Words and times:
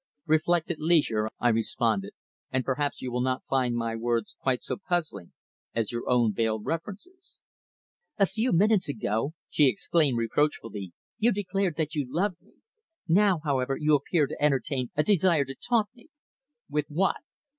"Reflect 0.25 0.71
at 0.71 0.79
leisure," 0.79 1.29
I 1.39 1.49
responded, 1.49 2.13
"and 2.49 2.65
perhaps 2.65 3.03
you 3.03 3.11
will 3.11 3.21
not 3.21 3.45
find 3.45 3.75
my 3.75 3.95
words 3.95 4.35
quite 4.41 4.63
so 4.63 4.77
puzzling 4.77 5.31
as 5.75 5.91
your 5.91 6.09
own 6.09 6.33
veiled 6.33 6.65
references." 6.65 7.37
"A 8.17 8.25
few 8.25 8.51
minutes 8.51 8.89
ago," 8.89 9.35
she 9.47 9.67
exclaimed 9.67 10.17
reproachfully, 10.17 10.93
"you 11.19 11.31
declared 11.31 11.75
that 11.77 11.93
you 11.93 12.07
loved 12.11 12.41
me. 12.41 12.53
Now, 13.07 13.41
however, 13.43 13.77
you 13.79 13.93
appear 13.93 14.25
to 14.25 14.43
entertain 14.43 14.89
a 14.95 15.03
desire 15.03 15.45
to 15.45 15.53
taunt 15.53 15.89
me." 15.93 16.07
"With 16.67 16.87
what?" 16.89 17.17